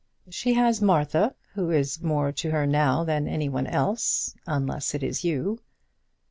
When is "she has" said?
0.31-0.81